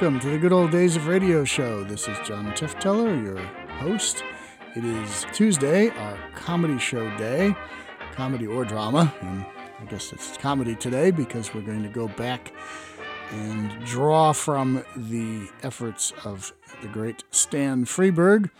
[0.00, 1.82] Welcome, to the good old days of radio show.
[1.82, 3.38] This is John Tefteller, your
[3.78, 4.22] host.
[4.76, 7.52] It is Tuesday, our comedy show day,
[8.12, 9.44] comedy or drama, and
[9.80, 12.52] I guess it's comedy today because we're going to go back
[13.32, 18.50] and draw from the efforts of the great Stan Freberg.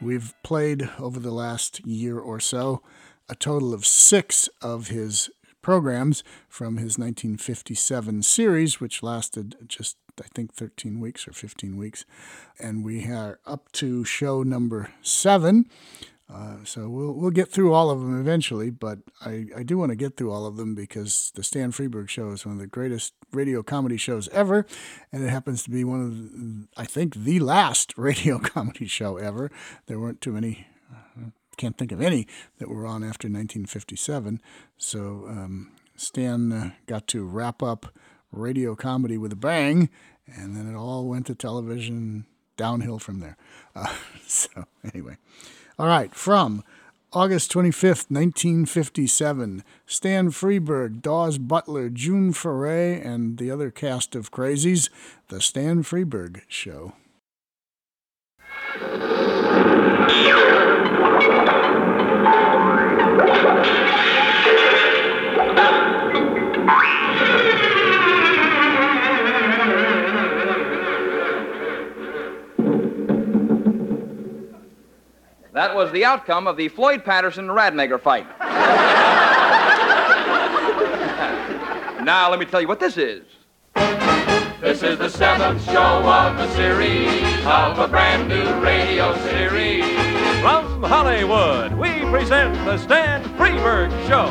[0.00, 2.80] We've played over the last year or so
[3.28, 5.28] a total of six of his
[5.66, 12.04] programs from his 1957 series, which lasted just, I think, 13 weeks or 15 weeks.
[12.60, 15.68] And we are up to show number seven.
[16.32, 19.90] Uh, so we'll we'll get through all of them eventually, but I, I do want
[19.90, 22.68] to get through all of them because the Stan Freberg show is one of the
[22.68, 24.66] greatest radio comedy shows ever,
[25.10, 29.16] and it happens to be one of the, I think the last radio comedy show
[29.16, 29.50] ever.
[29.86, 30.68] There weren't too many.
[30.92, 32.26] Uh, can't think of any
[32.58, 34.40] that were on after 1957.
[34.76, 37.94] So um, Stan uh, got to wrap up
[38.32, 39.88] radio comedy with a bang,
[40.26, 43.36] and then it all went to television downhill from there.
[43.74, 43.94] Uh,
[44.26, 45.16] so anyway.
[45.78, 46.64] All right, from
[47.12, 54.90] August 25th, 1957, Stan Freberg, Daws Butler, June Foray, and the other cast of crazies,
[55.28, 56.94] The Stan Freberg Show.
[75.56, 78.26] That was the outcome of the Floyd Patterson Rademacher fight.
[82.04, 83.24] now, let me tell you what this is.
[84.60, 85.72] This is the seventh show
[86.04, 89.86] of the series of a brand new radio series.
[90.42, 94.28] From Hollywood, we present the Stan Freberg Show.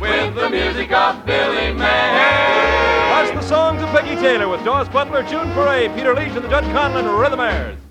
[0.00, 3.06] With the music of Billy May.
[3.12, 6.48] Plus the songs of Peggy Taylor with Daws Butler, June Foray, Peter Leeds, and the
[6.48, 7.83] Judd Conlon Rhythmaires.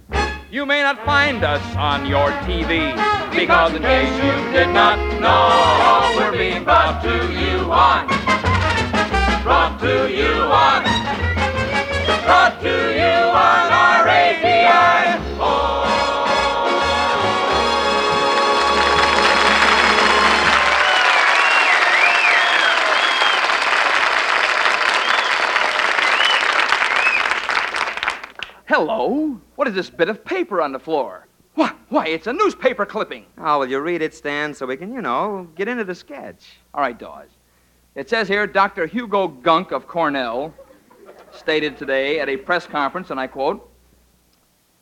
[0.54, 2.94] You may not find us on your TV.
[3.36, 8.06] Because in case you did not know, we're being brought to you on.
[9.42, 10.84] Brought to you on.
[12.24, 14.54] Brought to you on RADI.
[28.68, 29.42] Hello?
[29.64, 31.26] What is this bit of paper on the floor?
[31.54, 33.28] Why, why, it's a newspaper clipping.
[33.38, 35.96] Ah, oh, will you read it, Stan, so we can, you know, get into the
[35.96, 36.58] sketch?
[36.74, 37.30] All right, Daws.
[37.96, 38.88] It says here Dr.
[38.88, 40.54] Hugo Gunk of Cornell
[41.32, 43.72] stated today at a press conference, and I quote,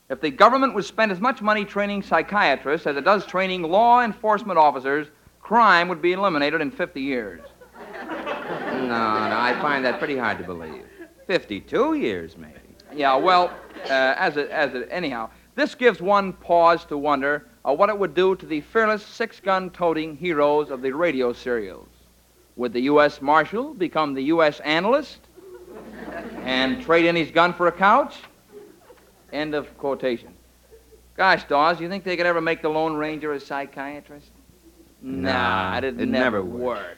[0.10, 4.02] if the government would spend as much money training psychiatrists as it does training law
[4.02, 5.10] enforcement officers,
[5.42, 7.42] crime would be eliminated in 50 years.
[8.82, 10.86] No, no, I find that pretty hard to believe.
[11.28, 12.61] 52 years, maybe.
[12.94, 13.54] Yeah, well,
[13.86, 17.98] uh, as it, as it, anyhow, this gives one pause to wonder uh, what it
[17.98, 21.88] would do to the fearless six-gun toting heroes of the radio serials.
[22.56, 23.22] Would the U.S.
[23.22, 24.60] Marshal become the U.S.
[24.62, 25.20] analyst
[26.44, 28.18] and trade in his gun for a couch?
[29.32, 30.34] End of quotation.
[31.16, 34.32] Gosh, Daws, you think they could ever make the Lone Ranger a psychiatrist?
[35.02, 36.98] Nah, it'd it never, never would.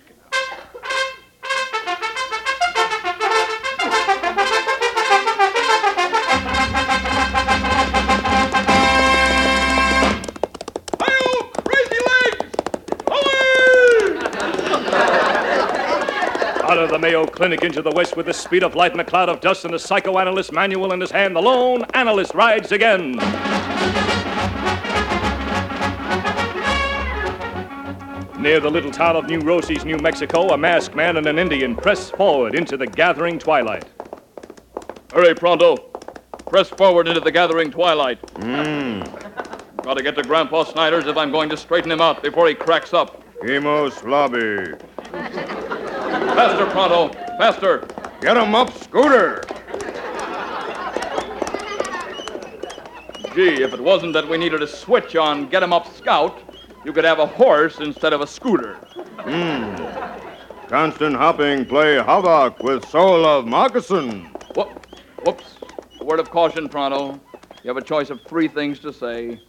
[16.83, 16.93] Work.
[16.93, 19.29] Of the Mayo Clinic into the west with the speed of light and a cloud
[19.29, 23.13] of dust and a psychoanalyst manual in his hand, the lone analyst rides again.
[28.41, 31.75] Near the little town of New Rosie's, New Mexico, a masked man and an Indian
[31.75, 33.85] press forward into the gathering twilight.
[35.13, 35.77] Hurry, pronto.
[36.47, 38.19] Press forward into the gathering twilight.
[38.41, 39.03] Hmm.
[39.83, 42.55] Got to get to Grandpa Snyder's if I'm going to straighten him out before he
[42.55, 43.23] cracks up.
[43.47, 44.73] Emos Lobby.
[46.35, 47.09] Faster, pronto.
[47.37, 47.87] Faster.
[48.21, 49.43] Get 'em up, Scooter.
[53.35, 56.39] Gee, if it wasn't that we needed a switch on Get 'em Up Scout,
[56.85, 58.75] you could have a horse instead of a scooter.
[59.21, 59.75] Hmm.
[60.67, 64.27] Constant hopping play havoc with soul of moccasin.
[64.55, 64.69] Whoop,
[65.23, 65.57] whoops.
[66.01, 67.19] A word of caution, Pronto.
[67.63, 69.39] You have a choice of three things to say.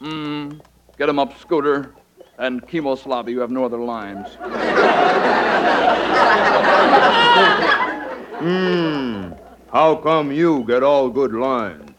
[0.00, 0.60] Mmm,
[0.98, 1.94] get 'em up, Scooter,
[2.38, 3.30] and chemoslobby.
[3.30, 4.28] You have no other lines.
[8.36, 9.32] Hmm.
[9.72, 11.90] How come you get all good lines?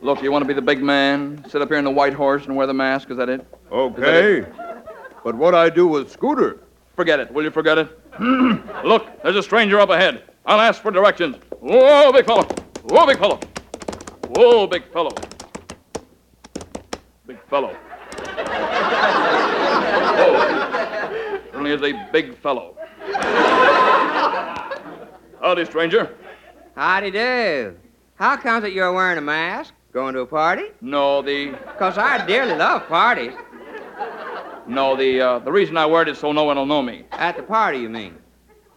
[0.00, 1.44] Look, you want to be the big man?
[1.48, 3.10] Sit up here in the white horse and wear the mask?
[3.10, 3.44] Is that it?
[3.72, 4.46] Okay.
[5.24, 6.60] But what I do with Scooter?
[6.94, 7.30] Forget it.
[7.32, 7.88] Will you forget it?
[8.84, 10.22] Look, there's a stranger up ahead.
[10.46, 11.36] I'll ask for directions.
[11.60, 12.44] Whoa, big fellow.
[12.84, 13.40] Whoa, big fellow.
[14.28, 15.12] Whoa, big fellow.
[17.26, 17.76] Big fellow.
[20.16, 21.40] Whoa.
[21.52, 22.76] Certainly is a big fellow.
[25.40, 26.14] Howdy, stranger.
[26.76, 27.76] Howdy do.
[28.16, 29.74] How comes it you're wearing a mask?
[29.92, 30.64] Going to a party?
[30.80, 33.32] No, the Because I dearly love parties.
[34.66, 37.04] no the uh, the reason I wear it is so no one will know me.
[37.12, 38.16] At the party, you mean?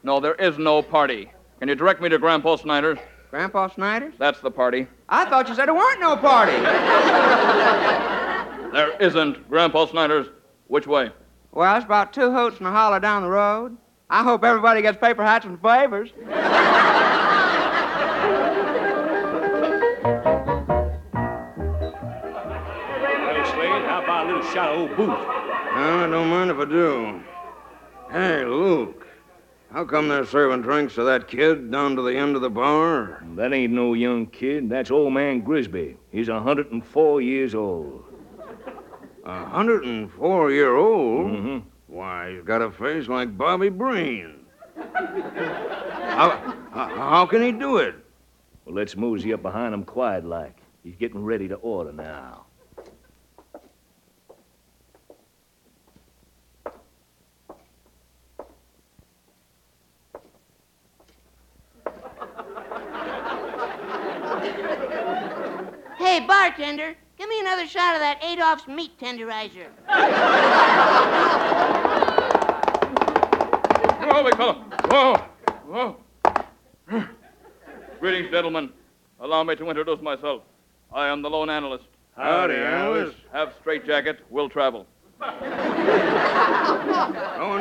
[0.03, 1.31] No, there is no party.
[1.59, 2.97] Can you direct me to Grandpa Snyder's?
[3.29, 4.13] Grandpa Snyder's?
[4.17, 4.87] That's the party.
[5.09, 6.53] I thought you said there weren't no party.
[8.73, 10.25] There isn't Grandpa Snyder's.
[10.65, 11.11] Which way?
[11.53, 13.77] Well, it's about two hoots and a holler down the road.
[14.09, 16.09] I hope everybody gets paper hats and flavors.
[16.09, 16.23] Hey,
[23.53, 25.09] Slade, how about a little shot of old booze?
[25.09, 27.21] I don't mind if I do.
[28.11, 29.07] Hey, Luke.
[29.71, 33.23] How come they're serving drinks to that kid down to the end of the bar?
[33.35, 34.69] That ain't no young kid.
[34.69, 35.97] That's old man Grisby.
[36.11, 38.02] He's a 104 years old.
[39.25, 41.31] A hundred and four year old?
[41.31, 41.67] Mm-hmm.
[41.87, 44.41] Why, he's got a face like Bobby Breen.
[44.75, 47.95] how, how, how can he do it?
[48.65, 50.57] Well, let's mosey up behind him quiet like.
[50.83, 52.45] He's getting ready to order now.
[65.97, 69.69] Hey, bartender, give me another shot of that Adolph's meat tenderizer.
[74.03, 74.55] Whoa, big fellow.
[74.91, 75.15] Whoa.
[75.65, 77.05] Whoa.
[78.01, 78.73] Greetings, gentlemen.
[79.21, 80.43] Allow me to introduce myself.
[80.91, 81.85] I am the lone analyst.
[82.17, 83.15] Howdy, Alice.
[83.31, 84.19] Have straitjacket.
[84.29, 84.85] We'll travel.
[85.21, 85.31] Going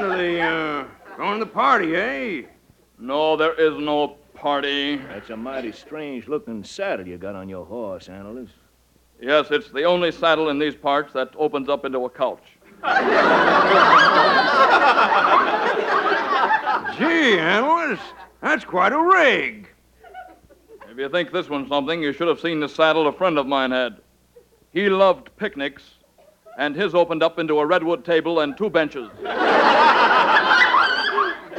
[0.00, 0.85] to the, uh,
[1.17, 2.43] going to the party, eh?
[2.99, 4.97] No, there is no party.
[4.97, 8.55] That's a mighty strange looking saddle you got on your horse, Analyst.
[9.23, 12.43] Yes, it's the only saddle in these parts that opens up into a couch.
[16.99, 18.03] Gee, analyst,
[18.41, 19.69] that's quite a rig.
[20.91, 23.47] If you think this one's something, you should have seen the saddle a friend of
[23.47, 23.99] mine had.
[24.73, 25.85] He loved picnics,
[26.59, 29.09] and his opened up into a redwood table and two benches.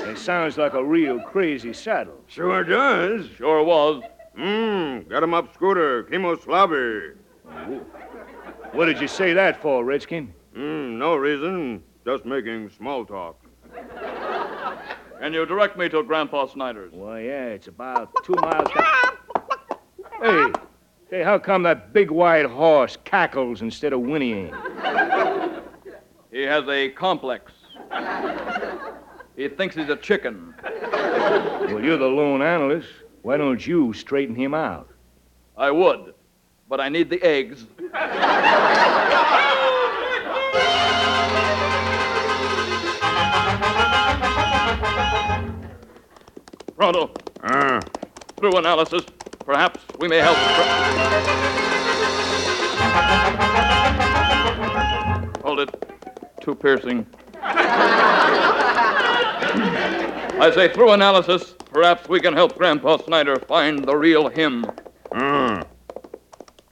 [0.05, 2.19] It sounds like a real crazy saddle.
[2.27, 3.29] Sure does.
[3.37, 4.03] Sure was.
[4.37, 7.13] Mmm, got him up scooter, Kemoslavi.
[8.71, 10.33] What did you say that for, Redskin?
[10.55, 13.39] Mmm, no reason, just making small talk.
[15.19, 16.91] Can you direct me to Grandpa Snyder's?
[16.91, 19.17] Why, yeah, it's about two miles down.
[20.21, 20.51] Hey,
[21.09, 24.53] say, how come that big white horse cackles instead of whinnying?
[26.31, 27.51] He has a complex.
[29.35, 30.53] He thinks he's a chicken.
[30.63, 32.89] Well, you're the lone analyst.
[33.21, 34.89] Why don't you straighten him out?
[35.57, 36.12] I would,
[36.73, 37.67] but I need the eggs.
[46.75, 47.11] Pronto,
[47.43, 47.85] Ah,
[48.39, 49.05] through analysis,
[49.45, 50.35] perhaps we may help.
[55.43, 55.69] Hold it.
[56.41, 57.05] Too piercing.
[60.41, 64.65] I say, through analysis, perhaps we can help Grandpa Snyder find the real him.
[65.11, 65.63] ah,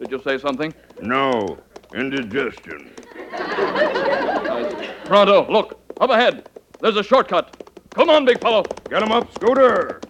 [0.02, 0.74] Did you say something?
[1.00, 1.60] no,
[1.94, 2.90] indigestion.
[3.38, 6.50] Uh, pronto, look, up ahead.
[6.80, 7.56] There's a shortcut.
[7.94, 8.64] Come on, big fellow.
[8.90, 10.02] Get him up, scooter.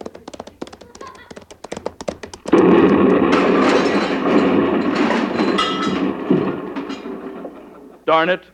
[8.06, 8.44] Darn it.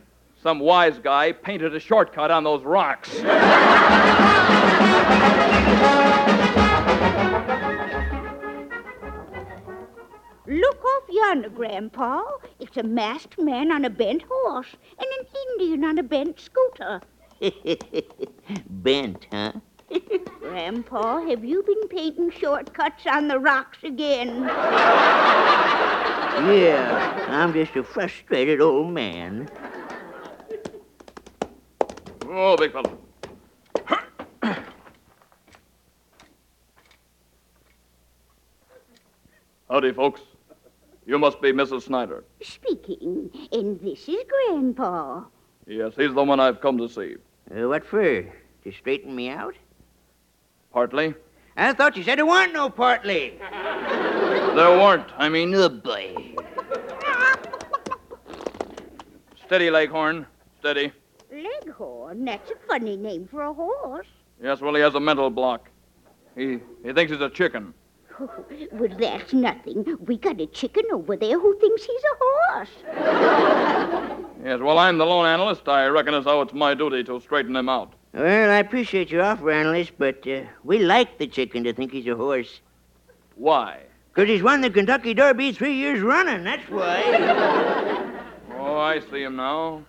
[0.43, 3.17] Some wise guy painted a shortcut on those rocks.
[11.11, 12.23] yonder, Grandpa.
[12.59, 17.01] It's a masked man on a bent horse and an Indian on a bent scooter.
[18.69, 19.53] Bent, huh?
[20.39, 24.49] Grandpa, have you been painting shortcuts on the rocks again?
[26.39, 29.49] Yeah, I'm just a frustrated old man.
[32.25, 32.97] Oh, big fellow.
[39.69, 40.21] Howdy, folks.
[41.09, 41.81] You must be Mrs.
[41.87, 42.23] Snyder.
[42.39, 45.23] Speaking, and this is Grandpa.
[45.65, 47.15] Yes, he's the one I've come to see.
[47.49, 48.21] Uh, what for?
[48.21, 49.55] To straighten me out?
[50.71, 51.15] Partly.
[51.57, 53.39] I thought you said there weren't no partly.
[53.39, 55.07] There weren't.
[55.17, 56.13] I mean, Oh, boy.
[59.47, 60.27] steady, Leghorn.
[60.59, 60.91] Steady.
[61.31, 64.05] Leghorn, that's a funny name for a horse.
[64.39, 65.71] Yes, well, he has a mental block.
[66.35, 67.73] He, he thinks he's a chicken.
[68.21, 68.29] Oh,
[68.73, 69.97] well, that's nothing.
[70.05, 72.69] We got a chicken over there who thinks he's a horse.
[74.41, 75.67] Yes, well, I'm the loan analyst.
[75.67, 77.91] I reckon as how it's my duty to straighten him out.
[78.13, 82.07] Well, I appreciate your offer, analyst, but uh, we like the chicken to think he's
[82.07, 82.61] a horse.
[83.35, 83.81] Why?
[84.13, 88.05] Because he's won the Kentucky Derby three years running, that's why.
[88.57, 89.83] Oh, I see him now.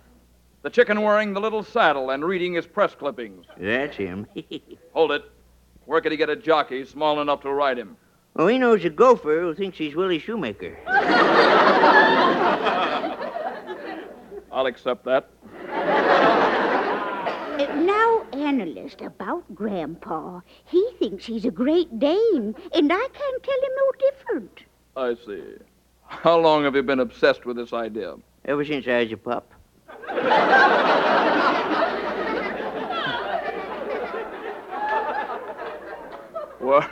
[0.63, 3.45] The chicken wearing the little saddle and reading his press clippings.
[3.57, 4.27] that's him.
[4.93, 5.31] Hold it.
[5.85, 7.95] Where could he get a jockey small enough to ride him?
[8.35, 10.77] Oh, he knows a gopher who thinks he's Willie Shoemaker.
[14.51, 15.29] I'll accept that.
[15.69, 20.41] Uh, now, analyst, about Grandpa.
[20.65, 24.59] He thinks he's a Great Dane, and I can't tell him no different.
[24.97, 25.43] I see.
[26.07, 28.15] How long have you been obsessed with this idea?
[28.45, 29.53] Ever since I was a pup.
[36.61, 36.87] Well,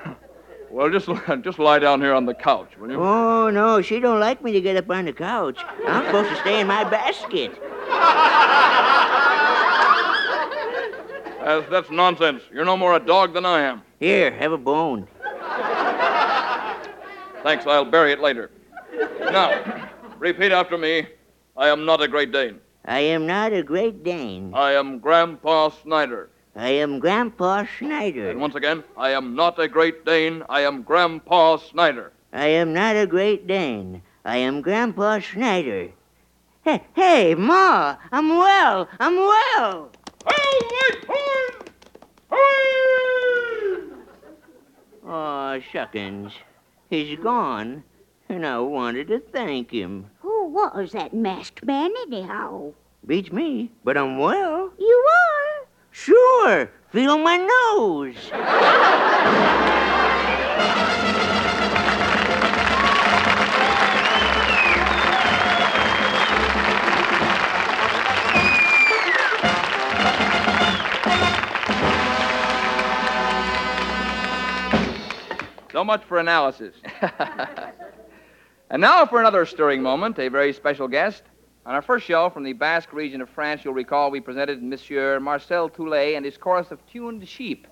[0.80, 1.10] well, just
[1.44, 3.04] just lie down here on the couch, will you?
[3.04, 5.60] Oh, no, she don't like me to get up on the couch.
[5.86, 7.52] I'm supposed to stay in my basket.
[11.40, 12.44] That's, that's nonsense.
[12.54, 13.82] You're no more a dog than I am.
[14.00, 15.08] Here, have a bone.
[17.42, 17.66] Thanks.
[17.66, 18.52] I'll bury it later.
[19.20, 21.08] Now, repeat after me.
[21.58, 22.60] I am not a Great Dane.
[22.86, 24.54] I am not a Great Dane.
[24.54, 26.30] I am Grandpa Snyder.
[26.60, 28.30] I am Grandpa Schneider.
[28.30, 30.44] And once again, I am not a Great Dane.
[30.50, 32.12] I am Grandpa Snyder.
[32.34, 34.02] I am not a Great Dane.
[34.26, 35.92] I am Grandpa Schneider.
[36.64, 38.90] Hey, hey, Ma, I'm well.
[39.00, 39.90] I'm well.
[40.28, 40.92] Oh, my
[42.28, 42.44] horn!
[45.06, 46.34] Oh, shuckins.
[46.90, 47.86] He's gone,
[48.28, 50.08] and I wanted to thank him.
[50.20, 52.74] Who was that masked man, anyhow?
[53.06, 54.74] Beats me, but I'm well.
[54.78, 55.49] You are?
[56.04, 56.72] Sure.
[56.92, 58.16] Feel my nose.
[75.72, 76.76] So much for analysis.
[78.70, 81.24] and now for another stirring moment, a very special guest.
[81.70, 85.20] On our first show from the Basque region of France, you'll recall we presented Monsieur
[85.20, 87.68] Marcel Toulet and his chorus of tuned sheep.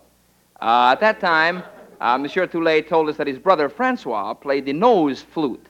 [0.61, 1.63] Uh, at that time,
[1.99, 5.65] uh, Monsieur Toulet told us that his brother Francois played the nose flute.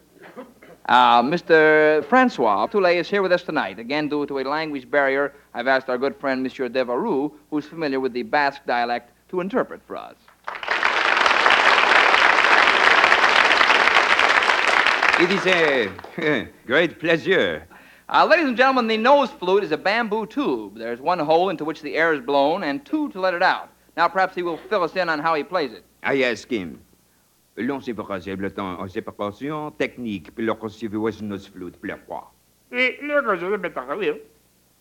[0.90, 2.04] Uh, Mr.
[2.04, 3.80] Francois Toulet is here with us tonight.
[3.80, 8.02] Again, due to a language barrier, I've asked our good friend Monsieur Devarou, who's familiar
[8.02, 10.16] with the Basque dialect, to interpret for us.
[15.22, 17.66] It is a great pleasure.
[18.10, 20.78] Uh, ladies and gentlemen, the nose flute is a bamboo tube.
[20.78, 23.70] There's one hole into which the air is blown and two to let it out.
[23.98, 25.84] Now, perhaps he will fill us in on how he plays it.
[26.04, 26.80] I ask him.
[27.58, 30.58] L'on sait pas le temps en séparation technique, puis l'on
[31.02, 32.32] was nose flute, puis quoi.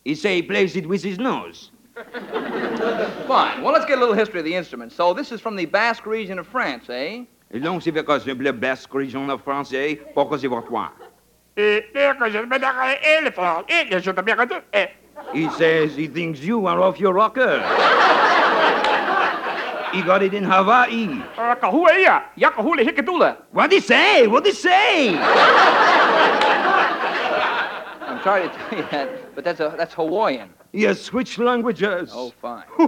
[0.04, 1.72] He say he plays it with his nose.
[1.96, 3.62] Fine.
[3.62, 4.92] Well, let's get a little history of the instrument.
[4.92, 7.24] So, this is from the Basque region of France, eh?
[7.52, 10.92] L'on sait pas le basque région of français, pourquoi c'est pour toi?
[15.32, 17.58] He says he thinks you are off your rocker.
[19.92, 21.22] he got it in Hawaii.
[23.52, 24.26] What did he say?
[24.26, 25.16] What did he say?
[28.00, 30.50] I'm sorry to tell you that, but that's, a, that's Hawaiian.
[30.72, 32.10] He has switched languages.
[32.12, 32.64] Oh, fine.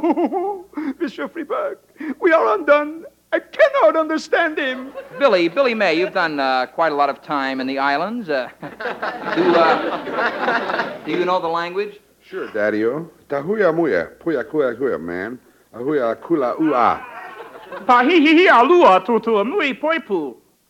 [1.01, 1.27] Mr.
[1.31, 1.79] Freberg,
[2.21, 3.07] we are undone.
[3.31, 4.93] I cannot understand him.
[5.19, 8.31] Billy, Billy May, you've done uh, quite a lot of time in the islands.
[8.31, 12.01] Uh, do, uh, do you know the language?
[12.23, 13.11] Sure, Daddy-o.
[13.29, 15.39] Tahuya muya, puya kuya kuya, man.
[15.75, 17.05] Ahuya kula ua.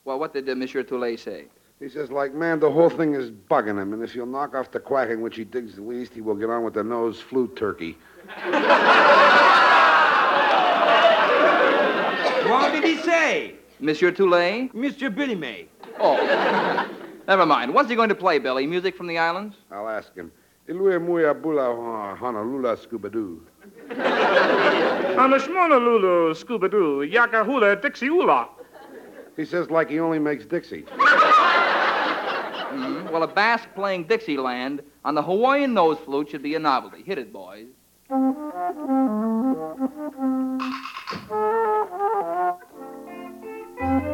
[0.05, 1.45] Well, what did uh, Monsieur Toulet say?
[1.79, 4.73] He says, like, man, the whole thing is bugging him, and if you'll knock off
[4.73, 7.55] the quacking, which he digs the least, he will get on with the nose flute
[7.55, 7.97] turkey.
[12.49, 13.55] What did he say?
[13.81, 14.73] Monsieur Toulet?
[14.75, 15.15] Mr.
[15.15, 15.69] Billy May.
[16.01, 16.17] Oh,
[17.27, 17.75] never mind.
[17.75, 18.67] What's he going to play, Billy?
[18.67, 19.57] Music from the islands?
[19.71, 20.33] I'll ask him.
[20.69, 23.43] Ilue muya bula ha- Honolulu scuba-doo.
[25.19, 28.49] Anashmonolulu, Scooby-Doo, Yakahula, Dixie-Ula.
[29.37, 30.83] He says like he only makes Dixie.
[32.73, 33.11] Mhm.
[33.11, 37.03] Well, a Basque playing Dixieland on the Hawaiian nose flute should be a novelty.
[37.03, 37.67] Hit it, boys.
[43.99, 44.05] Eh,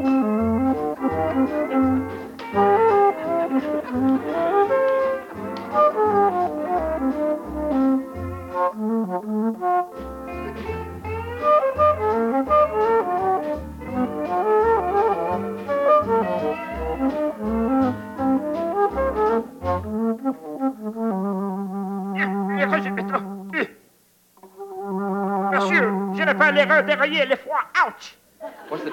[23.52, 23.68] eh.
[25.52, 27.64] Monsieur, je n'ai pas l'erreur d'éveiller les froids.
[27.86, 28.16] Ouch!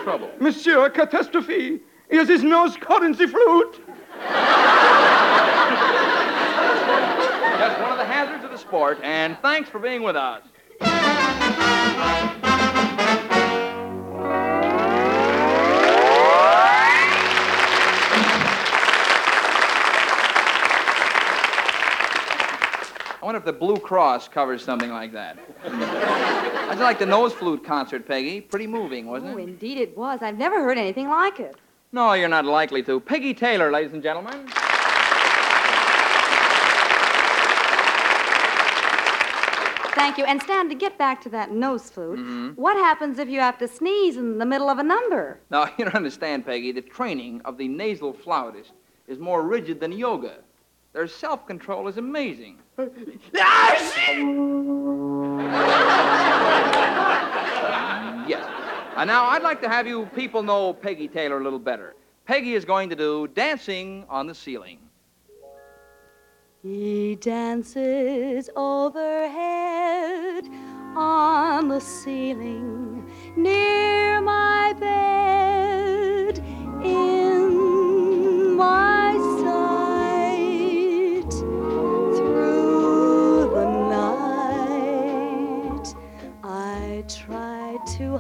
[0.04, 0.32] Trouble?
[0.40, 1.80] Monsieur, catastrophe.
[2.10, 3.80] He has his nose caught in the flute.
[7.60, 10.44] That's one of the hazards of the sport, and thanks for being with us.
[23.42, 25.36] If the Blue Cross covers something like that.
[25.66, 28.40] You like the nose flute concert, Peggy?
[28.40, 29.34] Pretty moving, wasn't it?
[29.34, 29.44] Oh, it?
[29.44, 30.20] indeed it was.
[30.22, 31.56] I've never heard anything like it.
[31.92, 33.00] No, you're not likely to.
[33.00, 34.46] Peggy Taylor, ladies and gentlemen.
[39.94, 40.24] Thank you.
[40.26, 42.56] And Stan, to get back to that nose flute, Mhm.
[42.58, 45.40] what happens if you have to sneeze in the middle of a number?
[45.50, 46.72] Now, you don't understand, Peggy.
[46.72, 48.72] The training of the nasal flautist
[49.08, 50.38] is more rigid than yoga.
[50.94, 52.58] Their self control is amazing.
[53.34, 53.96] yes.
[58.96, 61.96] Uh, now, I'd like to have you people know Peggy Taylor a little better.
[62.26, 64.80] Peggy is going to do dancing on the ceiling.
[66.62, 70.44] He dances overhead
[70.96, 76.38] on the ceiling near my bed
[76.84, 79.11] in my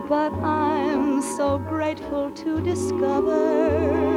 [0.08, 4.13] but I'm so grateful to discover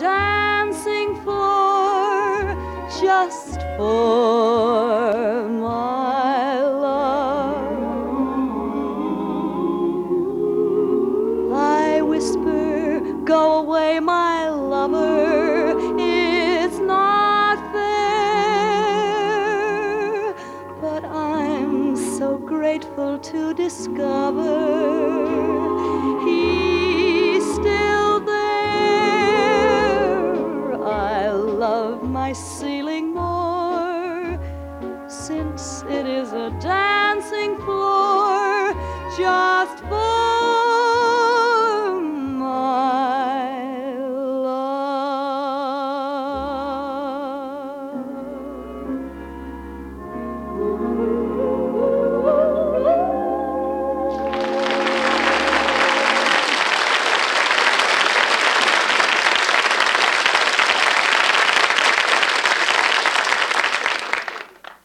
[0.00, 2.56] dancing floor
[3.00, 4.33] just for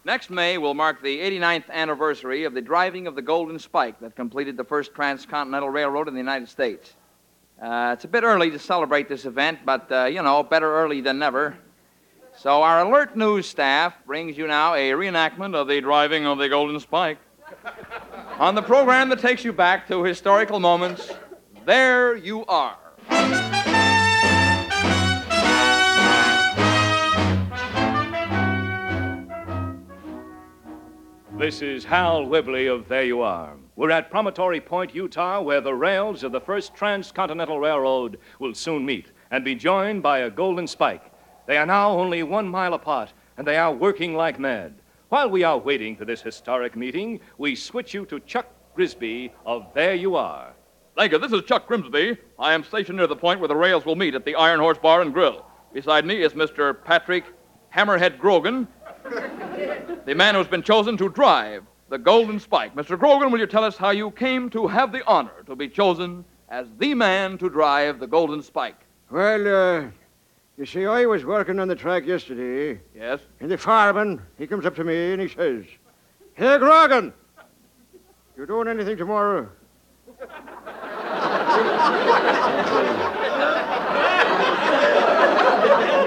[0.10, 4.16] Next May will mark the 89th anniversary of the driving of the Golden Spike that
[4.16, 6.96] completed the first transcontinental railroad in the United States.
[7.62, 11.00] Uh, it's a bit early to celebrate this event, but, uh, you know, better early
[11.00, 11.56] than never.
[12.36, 16.50] So our alert news staff brings you now a reenactment of the driving of the
[16.50, 17.20] Golden Spike.
[18.40, 21.08] On the program that takes you back to historical moments,
[21.68, 22.80] there you are.
[31.40, 33.56] This is Hal Wibley of There You Are.
[33.78, 38.86] We're at Promontory Point, Utah, where the rails of the first transcontinental railroad will soon
[38.86, 41.10] meet and be joined by a golden spike.
[41.48, 44.74] They are now only one mile apart, and they are working like mad.
[45.08, 49.74] While we are waiting for this historic meeting, we switch you to Chuck Grisby of
[49.74, 50.52] There You Are.
[50.98, 51.20] Thank you.
[51.20, 52.18] This is Chuck Grimsby.
[52.38, 54.78] I am stationed near the point where the rails will meet at the Iron Horse
[54.78, 55.46] Bar and Grill.
[55.72, 56.84] Beside me is Mr.
[56.84, 57.24] Patrick
[57.74, 58.68] Hammerhead Grogan,
[60.06, 62.76] the man who's been chosen to drive the Golden Spike.
[62.76, 62.98] Mr.
[62.98, 66.24] Grogan, will you tell us how you came to have the honor to be chosen
[66.50, 68.80] as the man to drive the Golden Spike?
[69.10, 69.90] Well, uh,
[70.58, 72.80] you see, I was working on the track yesterday.
[72.96, 73.22] Yes?
[73.40, 75.66] And the fireman, he comes up to me and he says,
[76.36, 77.14] Hey, Grogan,
[78.38, 79.50] you doing anything tomorrow?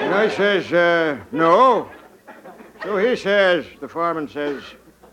[0.02, 1.90] And I says, uh, no.
[2.82, 4.60] So he says, the foreman says,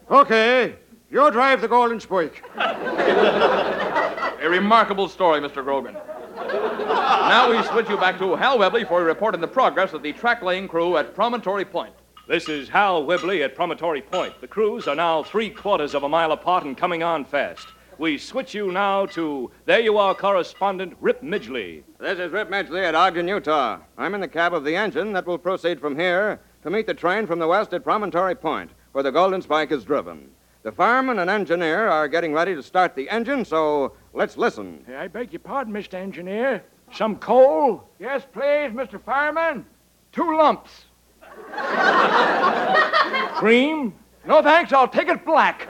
[0.10, 0.76] okay,
[1.12, 2.44] you drive the Golden Spike.
[2.56, 5.64] A remarkable story, Mr.
[5.64, 5.94] Grogan.
[6.36, 10.02] now we switch you back to Hal Webley for a report on the progress of
[10.02, 11.94] the track laying crew at Promontory Point.
[12.28, 14.42] This is Hal Webley at Promontory Point.
[14.42, 17.68] The crews are now three quarters of a mile apart and coming on fast.
[18.00, 21.84] We switch you now to There You Are correspondent Rip Midgley.
[22.00, 23.80] This is Rip Midgley at Ogden, Utah.
[23.96, 26.93] I'm in the cab of the engine that will proceed from here to meet the
[26.93, 30.30] train from the west at Promontory Point, where the Golden Spike is driven.
[30.63, 34.84] The fireman and engineer are getting ready to start the engine, so let's listen.
[34.98, 35.93] I beg your pardon, Mr.
[35.93, 36.63] Engineer.
[36.91, 37.88] Some coal?
[38.00, 39.02] Yes, please, Mr.
[39.02, 39.65] Fireman.
[40.12, 40.86] Two lumps.
[43.36, 43.93] Cream?
[44.26, 44.74] No, thanks.
[44.74, 45.67] I'll take it black.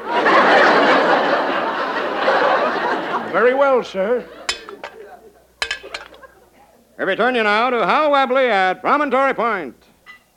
[3.31, 4.27] Very well, sir.
[6.97, 9.75] We return you now to Hal Webley at Promontory Point.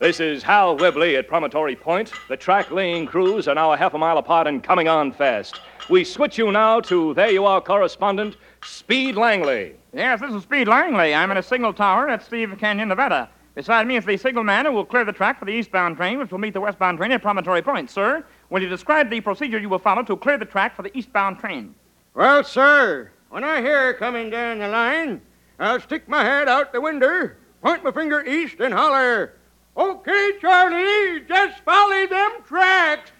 [0.02, 2.12] This is Hal Webley at Promontory Point.
[2.28, 5.60] The track laying crews are now a half a mile apart and coming on fast.
[5.88, 9.76] We switch you now to There You Are correspondent Speed Langley.
[9.92, 11.14] Yes, this is Speed Langley.
[11.14, 13.30] I'm in a signal tower at Steve Canyon, Nevada.
[13.54, 16.32] Beside me is the signalman who will clear the track for the eastbound train, which
[16.32, 17.88] will meet the westbound train at Promontory Point.
[17.88, 20.98] Sir, will you describe the procedure you will follow to clear the track for the
[20.98, 21.76] eastbound train?
[22.14, 25.20] Well, sir, when I hear her coming down the line,
[25.60, 27.30] I'll stick my head out the window,
[27.62, 29.34] point my finger east, and holler,
[29.76, 33.10] Okay, Charlie, just follow them tracks.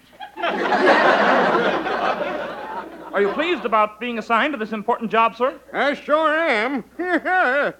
[3.11, 5.59] Are you pleased about being assigned to this important job, sir?
[5.71, 6.83] I sure am.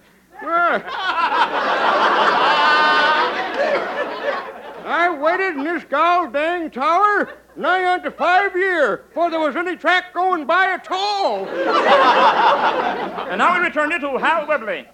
[4.86, 9.55] I waited in this gall dang tower nigh on to five year before there was
[9.55, 11.47] any track going by at all.
[11.47, 14.88] and now we return you to Hal Webley.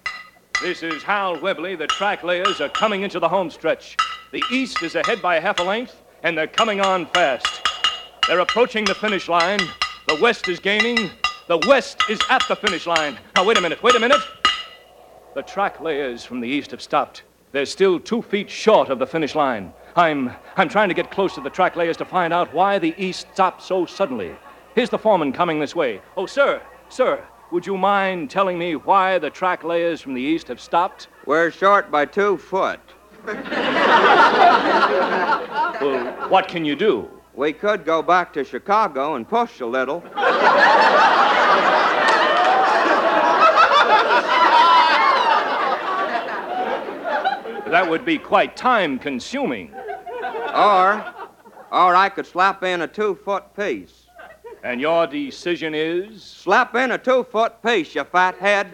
[0.62, 1.74] This is Hal Webley.
[1.74, 3.96] The track layers are coming into the home stretch.
[4.30, 7.62] The east is ahead by half a length, and they're coming on fast.
[8.28, 9.60] They're approaching the finish line.
[10.06, 11.08] The west is gaining.
[11.48, 13.16] The west is at the finish line.
[13.36, 14.20] Now, wait a minute, wait a minute.
[15.34, 17.22] The track layers from the east have stopped.
[17.52, 19.72] They're still two feet short of the finish line.
[19.96, 22.94] I'm, I'm trying to get close to the track layers to find out why the
[22.98, 24.36] east stopped so suddenly.
[24.74, 26.02] Here's the foreman coming this way.
[26.18, 30.48] Oh, sir, sir, would you mind telling me why the track layers from the east
[30.48, 31.08] have stopped?
[31.26, 32.80] We're short by two foot.
[33.26, 33.40] well,
[36.28, 37.10] what can you do?
[37.34, 40.00] We could go back to Chicago and push a little.
[47.70, 49.72] that would be quite time consuming.
[50.54, 51.04] Or,
[51.70, 53.99] or I could slap in a two foot piece.
[54.62, 56.22] And your decision is?
[56.22, 58.70] Slap in a two foot piece, you fat head.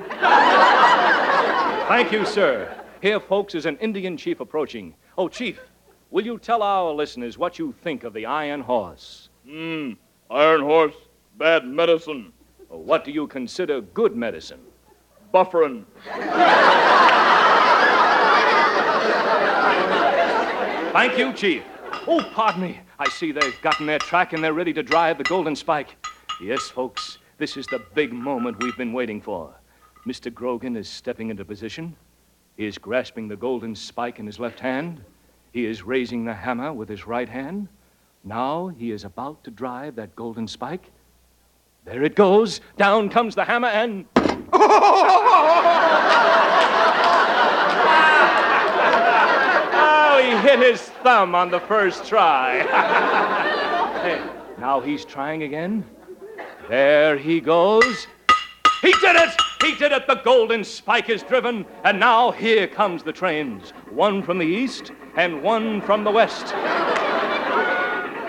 [1.88, 2.74] Thank you, sir.
[3.00, 4.94] Here, folks, is an Indian chief approaching.
[5.16, 5.60] Oh, Chief,
[6.10, 9.28] will you tell our listeners what you think of the Iron Horse?
[9.48, 9.92] Hmm,
[10.28, 10.94] Iron Horse,
[11.38, 12.32] bad medicine.
[12.68, 14.60] What do you consider good medicine?
[15.30, 15.86] Bufferin.
[20.92, 21.62] Thank you, Chief.
[22.08, 22.80] Oh, pardon me.
[23.00, 25.96] I see they've gotten their track and they're ready to drive the Golden Spike.
[26.40, 29.52] Yes, folks, this is the big moment we've been waiting for.
[30.06, 30.32] Mr.
[30.32, 31.96] Grogan is stepping into position.
[32.56, 35.02] He is grasping the Golden Spike in his left hand.
[35.52, 37.66] He is raising the hammer with his right hand.
[38.22, 40.92] Now he is about to drive that Golden Spike.
[41.84, 42.60] There it goes.
[42.76, 44.04] Down comes the hammer and.
[44.52, 44.76] oh,
[50.22, 52.58] he hit his thumb on the first try.
[54.00, 54.22] hey,
[54.60, 55.84] now he's trying again.
[56.68, 58.06] There he goes.
[58.80, 59.30] He did it!
[59.60, 60.06] He did it!
[60.06, 63.72] The golden spike is driven, and now here comes the trains.
[63.90, 66.54] One from the east and one from the west.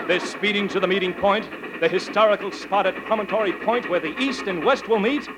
[0.08, 1.48] They're speeding to the meeting point,
[1.80, 5.28] the historical spot at Promontory Point where the east and west will meet.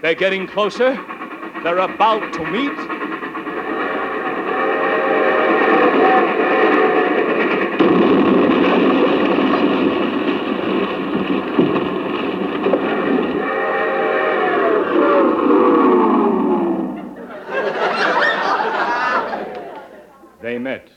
[0.00, 0.94] They're getting closer.
[1.62, 3.02] They're about to meet.
[20.42, 20.88] They met.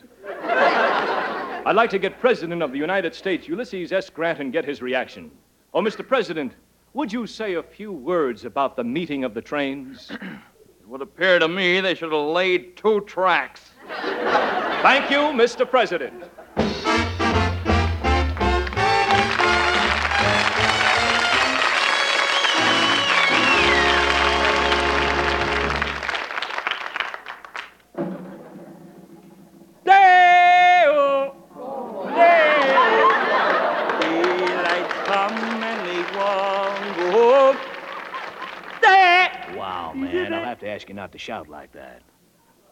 [1.76, 4.10] I'd like to get President of the United States, Ulysses S.
[4.10, 5.30] Grant, and get his reaction.
[5.74, 6.08] Oh, Mr.
[6.08, 6.54] President,
[6.94, 10.10] would you say a few words about the meeting of the trains?
[10.22, 13.72] it would appear to me they should have laid two tracks.
[13.90, 15.70] Thank you, Mr.
[15.70, 16.24] President.
[41.18, 42.02] To ask you not to shout like that.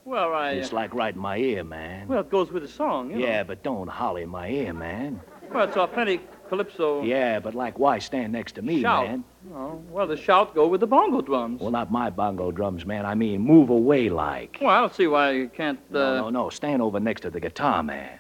[0.05, 0.51] Well, I.
[0.51, 2.07] It's like right in my ear, man.
[2.07, 3.25] Well, it goes with the song, you know.
[3.25, 5.21] Yeah, but don't holler in my ear, man.
[5.51, 7.03] Well, it's authentic calypso.
[7.03, 9.07] Yeah, but like why stand next to me, Shout.
[9.07, 9.23] man?
[9.53, 11.61] Oh, well, the shout go with the bongo drums.
[11.61, 13.05] Well, not my bongo drums, man.
[13.05, 14.57] I mean, move away like.
[14.61, 15.79] Well, I don't see why you can't.
[15.91, 15.93] Uh...
[15.93, 16.49] No, no, no.
[16.49, 18.19] Stand over next to the guitar man.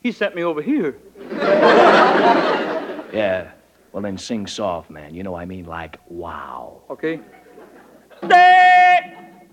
[0.00, 0.96] He sent me over here.
[3.12, 3.50] Yeah.
[3.92, 5.14] Well, then sing soft, man.
[5.14, 6.82] You know, I mean, like, wow.
[6.90, 7.20] Okay.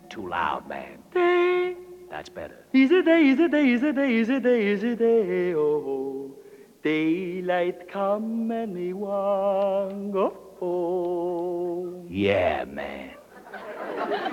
[0.10, 0.98] Too loud, man.
[1.14, 1.76] Day.
[2.10, 2.66] That's better.
[2.74, 6.32] Easy day, easy day, easy day, easy day, easy day, oh.
[6.84, 12.08] Daylight come and we want go home.
[12.10, 13.12] Yeah, man.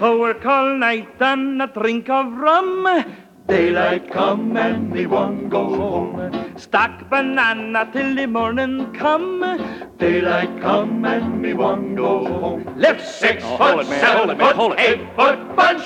[0.01, 3.05] Oh, work all night and a drink of rum.
[3.47, 6.44] Daylight come and want go home.
[6.57, 9.41] Stack banana till the morning come.
[9.99, 12.79] Daylight come and we want go home.
[12.79, 14.81] Left six Oh, foot, hold it, man, seven hold it, man, hold it.
[14.81, 15.83] eight foot bunch.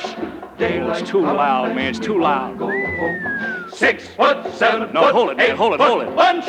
[0.60, 1.88] Oh, it's too loud, man.
[1.88, 2.58] It's too loud.
[3.72, 5.50] Six foot, seven No, foot, hold it, man.
[5.50, 6.14] eight Hold it, hold it.
[6.14, 6.44] bunch.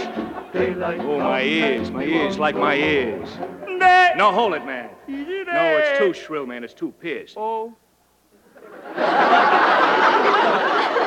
[0.51, 1.91] Daylight Oh, my ears.
[1.91, 3.29] My ears, like my ears.
[3.79, 4.11] Day.
[4.17, 4.89] No, hold it, man.
[5.07, 6.63] No, it's too shrill, man.
[6.63, 7.35] It's too pierced.
[7.37, 7.73] Oh.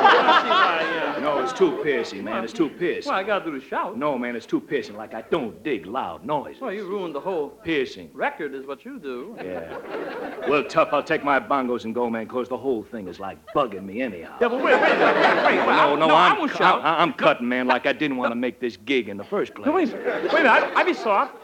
[1.23, 2.43] No, it's too piercing, man.
[2.43, 3.11] It's too piercing.
[3.11, 3.97] Well, I gotta do the shout.
[3.97, 4.97] No, man, it's too piercing.
[4.97, 6.61] Like I don't dig loud noises.
[6.61, 8.11] Well, you ruined the whole Piercing.
[8.13, 9.37] record, is what you do.
[9.39, 10.49] Yeah.
[10.49, 10.89] Well, tough.
[10.93, 14.03] I'll take my bongos and go, man, 'cause the whole thing is like bugging me
[14.03, 14.37] anyhow.
[14.41, 15.67] Yeah, but wait, wait, wait, wait, wait.
[15.67, 16.83] No, no, no, I I'm, cu- shout.
[16.85, 19.55] I, am cutting, man, like I didn't want to make this gig in the first
[19.55, 19.67] place.
[19.67, 20.47] No, wait, wait a minute.
[20.49, 21.37] I, I be soft.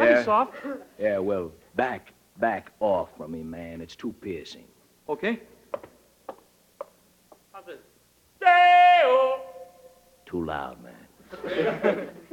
[0.00, 0.18] I Yeah?
[0.18, 0.54] be soft.
[0.98, 3.80] Yeah, well, back, back off from me, man.
[3.80, 4.64] It's too piercing.
[5.08, 5.38] Okay.
[8.44, 9.40] How's this?
[10.26, 12.08] Too loud, man.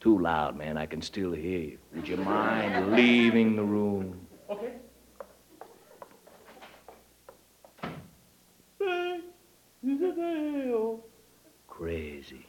[0.00, 0.76] Too loud, man.
[0.76, 1.78] I can still hear you.
[1.94, 4.26] Would you mind leaving the room?
[4.50, 4.72] Okay.
[11.68, 12.46] Crazy.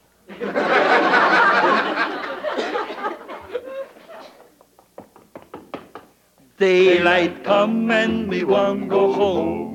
[6.58, 9.73] Daylight come and we want go home.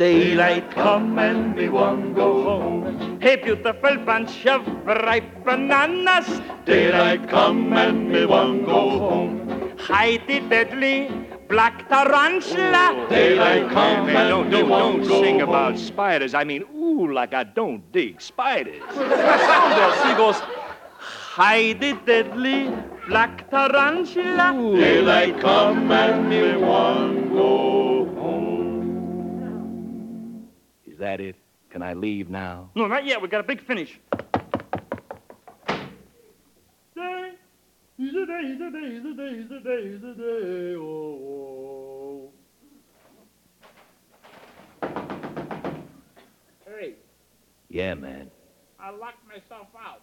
[0.00, 3.20] Daylight come and we one go home.
[3.20, 6.40] Hey, beautiful bunch of ripe bananas.
[6.64, 9.76] Daylight come and we one go home.
[9.76, 11.10] Hide the deadly
[11.50, 12.94] black tarantula.
[12.96, 15.50] Oh, daylight come Man, and don't, don't, don't go sing home.
[15.50, 16.32] about spiders.
[16.32, 18.80] I mean, ooh, like I don't dig spiders.
[18.94, 20.40] Sound goes, he goes,
[20.96, 22.72] hide the deadly
[23.06, 24.54] black tarantula.
[24.80, 27.99] Daylight come and we one go
[31.00, 31.34] that it?
[31.70, 32.70] Can I leave now?
[32.74, 33.20] No, not yet.
[33.20, 33.98] We got a big finish.
[36.94, 37.32] Day,
[37.98, 40.74] is a day, is a day, is a day, is a day, is a day,
[40.76, 42.32] oh, oh.
[46.66, 46.94] Hey,
[47.68, 48.30] Yeah, man.
[48.78, 50.02] I locked myself out.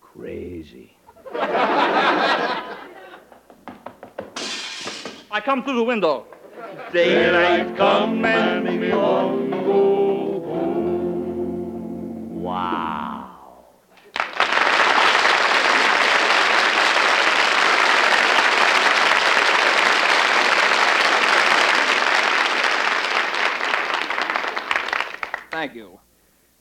[0.00, 0.96] Crazy.
[5.32, 6.26] I come through the window.
[6.92, 12.42] Daylight come and we want go home.
[12.42, 13.30] Wow.
[25.50, 25.98] Thank you.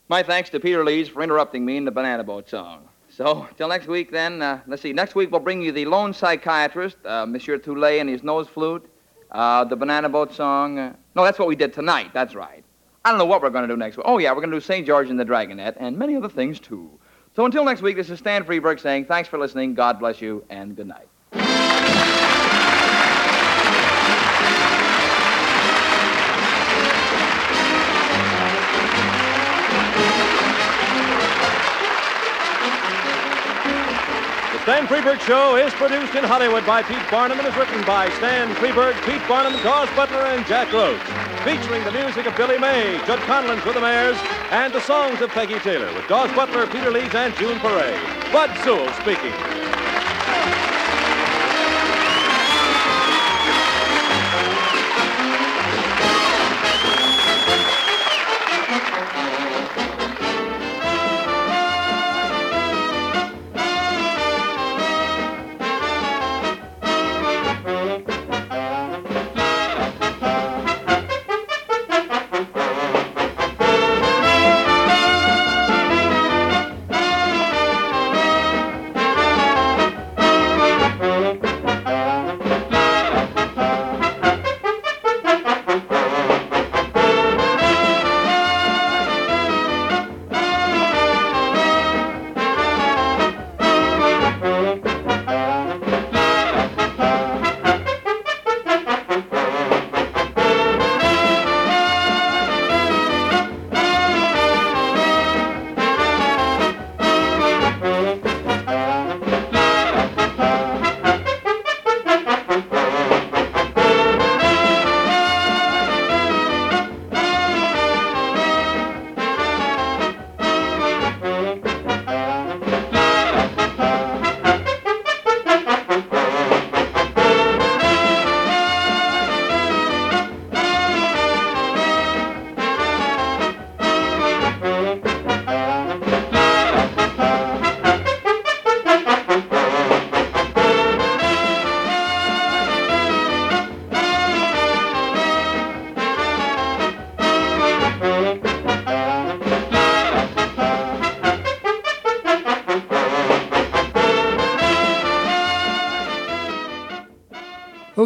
[0.09, 2.87] My thanks to Peter Leeds for interrupting me in the Banana Boat song.
[3.09, 4.93] So, till next week, then, uh, let's see.
[4.93, 8.89] Next week, we'll bring you the lone psychiatrist, uh, Monsieur Toulet, and his nose flute,
[9.31, 10.79] uh, the Banana Boat song.
[10.79, 12.11] Uh, no, that's what we did tonight.
[12.13, 12.63] That's right.
[13.05, 14.05] I don't know what we're going to do next week.
[14.07, 14.85] Oh, yeah, we're going to do St.
[14.85, 16.89] George and the Dragonette, and many other things, too.
[17.35, 20.43] So, until next week, this is Stan Freberg saying thanks for listening, God bless you,
[20.49, 21.07] and good night.
[34.79, 38.55] Stan Freberg Show is produced in Hollywood by Pete Barnum and is written by Stan
[38.55, 41.01] Freberg, Pete Barnum, Daws Butler, and Jack Roach.
[41.43, 43.19] Featuring the music of Billy May, Judd
[43.59, 44.17] for the Mayors,
[44.51, 47.91] and the songs of Peggy Taylor with Daws Butler, Peter Leeds, and June Foray.
[48.31, 49.58] Bud Sewell speaking.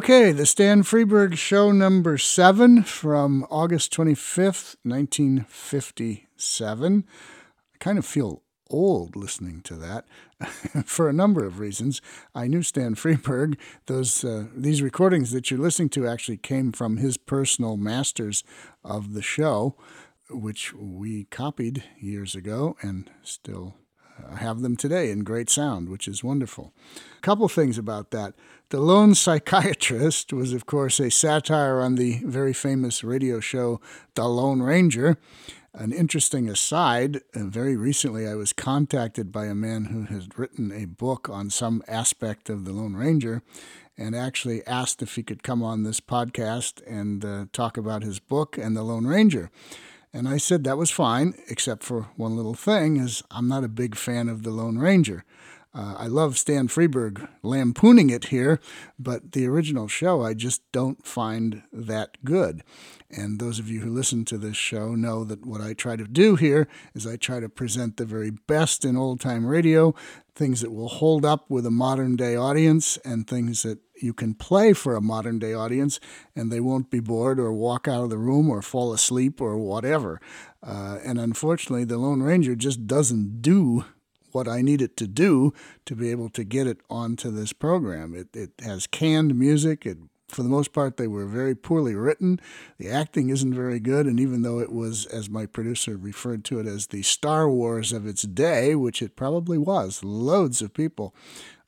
[0.03, 7.05] Okay, the Stan Freberg Show number seven from August 25th, 1957.
[7.07, 10.03] I kind of feel old listening to that
[10.85, 12.01] for a number of reasons.
[12.35, 13.57] I knew Stan Freberg.
[13.85, 18.43] Those uh, these recordings that you're listening to actually came from his personal masters
[18.83, 19.77] of the show,
[20.29, 23.75] which we copied years ago and still
[24.21, 26.73] uh, have them today in great sound, which is wonderful.
[27.17, 28.33] A couple things about that.
[28.73, 33.79] The Lone Psychiatrist was, of course, a satire on the very famous radio show
[34.15, 35.19] The Lone Ranger.
[35.75, 40.71] An interesting aside uh, very recently, I was contacted by a man who has written
[40.71, 43.43] a book on some aspect of the Lone Ranger
[43.95, 48.17] and actually asked if he could come on this podcast and uh, talk about his
[48.17, 49.51] book and the Lone Ranger.
[50.11, 53.67] And I said that was fine, except for one little thing is I'm not a
[53.67, 55.25] big fan of the Lone Ranger.
[55.75, 58.59] Uh, I love Stan Freberg lampooning it here,
[58.99, 62.63] but the original show I just don't find that good.
[63.09, 66.03] And those of you who listen to this show know that what I try to
[66.03, 69.95] do here is I try to present the very best in old time radio,
[70.35, 74.35] things that will hold up with a modern day audience, and things that you can
[74.35, 75.99] play for a modern day audience
[76.35, 79.57] and they won't be bored or walk out of the room or fall asleep or
[79.57, 80.19] whatever.
[80.61, 83.85] Uh, and unfortunately, the Lone Ranger just doesn't do
[84.33, 85.53] what I need it to do
[85.85, 88.13] to be able to get it onto this program.
[88.15, 89.85] It, it has canned music.
[89.85, 92.39] It, for the most part, they were very poorly written.
[92.77, 94.07] The acting isn't very good.
[94.07, 97.93] And even though it was, as my producer referred to it as the Star Wars
[97.93, 101.15] of its day, which it probably was, loads of people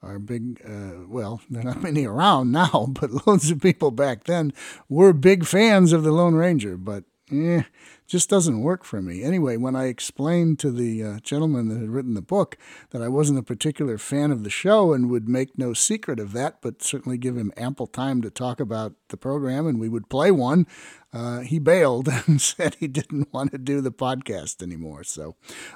[0.01, 4.25] are big, uh, well, there are not many around now, but loads of people back
[4.25, 4.51] then
[4.89, 6.77] were big fans of the Lone Ranger.
[6.77, 7.63] But eh,
[8.07, 9.23] just doesn't work for me.
[9.23, 12.57] Anyway, when I explained to the uh, gentleman that had written the book
[12.91, 16.31] that I wasn't a particular fan of the show and would make no secret of
[16.33, 20.09] that, but certainly give him ample time to talk about the program and we would
[20.09, 20.67] play one,
[21.15, 25.03] uh, he bailed and said he didn't want to do the podcast anymore.
[25.03, 25.35] So,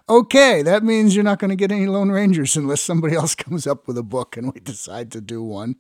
[0.09, 3.65] okay, that means you're not going to get any Lone Rangers unless somebody else comes
[3.65, 5.77] up with a book and we decide to do one.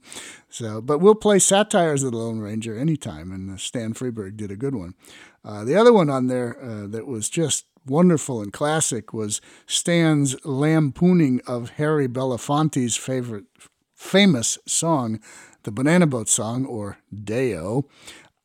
[0.49, 4.49] So, but we'll play satires of the Lone Ranger anytime, and uh, Stan Freberg did
[4.49, 4.95] a good one.
[5.43, 10.35] Uh, the other one on there uh, that was just wonderful and classic was Stan's
[10.45, 13.45] lampooning of Harry Belafonte's favorite
[13.95, 15.19] famous song,
[15.63, 17.85] the Banana Boat song, or Day-O.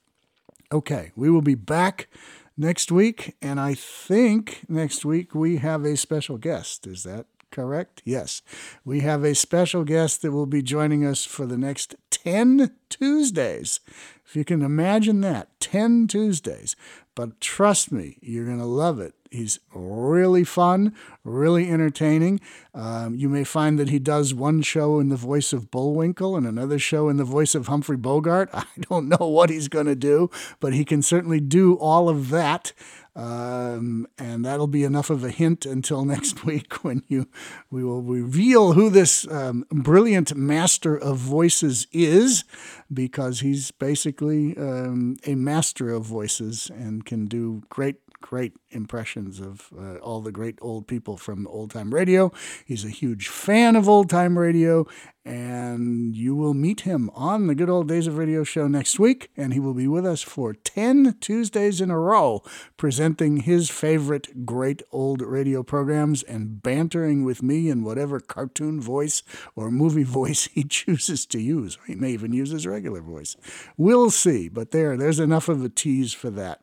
[0.72, 2.08] Okay, we will be back
[2.56, 6.86] next week, and I think next week we have a special guest.
[6.86, 8.02] Is that correct?
[8.04, 8.42] Yes.
[8.84, 13.80] We have a special guest that will be joining us for the next 10 Tuesdays.
[14.26, 16.76] If you can imagine that, 10 Tuesdays.
[17.14, 19.14] But trust me, you're going to love it.
[19.30, 22.40] He's really fun, really entertaining.
[22.74, 26.46] Um, you may find that he does one show in the voice of Bullwinkle and
[26.46, 28.50] another show in the voice of Humphrey Bogart.
[28.54, 32.30] I don't know what he's going to do, but he can certainly do all of
[32.30, 32.72] that.
[33.18, 37.26] Um, and that'll be enough of a hint until next week when you
[37.68, 42.44] we will reveal who this um, brilliant master of voices is,
[42.92, 49.70] because he's basically um, a master of voices and can do great great impressions of
[49.78, 52.32] uh, all the great old people from old time radio.
[52.64, 54.86] He's a huge fan of old time radio,
[55.28, 59.30] and you will meet him on the Good Old Days of Radio show next week,
[59.36, 62.42] and he will be with us for 10 Tuesdays in a row,
[62.78, 69.22] presenting his favorite great old radio programs and bantering with me in whatever cartoon voice
[69.54, 71.76] or movie voice he chooses to use.
[71.86, 73.36] He may even use his regular voice.
[73.76, 76.62] We'll see, but there, there's enough of a tease for that.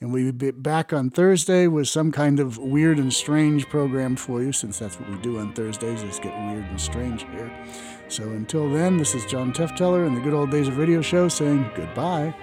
[0.00, 4.42] And we'll be back on Thursday with some kind of weird and strange program for
[4.42, 7.52] you, since that's what we do on Thursdays, is get weird and strange here.
[8.08, 11.28] So until then, this is John Tefteller and the good old days of radio show
[11.28, 12.34] saying goodbye.